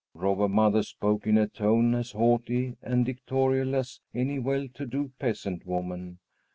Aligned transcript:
Robber 0.15 0.49
Mother 0.49 0.81
spoke 0.81 1.27
in 1.27 1.37
a 1.37 1.47
tone 1.47 1.93
as 1.93 2.13
haughty 2.13 2.75
and 2.81 3.05
dictatorial 3.05 3.75
as 3.75 3.99
any 4.15 4.39
well 4.39 4.67
to 4.73 4.87
do 4.87 5.11
peasant 5.19 5.63
woman. 5.67 6.17